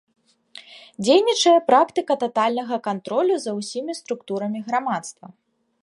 Дзейнічае 1.03 1.53
практыка 1.69 2.13
татальнага 2.25 2.75
кантролю 2.89 3.35
за 3.45 3.51
ўсімі 3.59 3.91
структурамі 4.01 4.59
грамадства. 4.73 5.25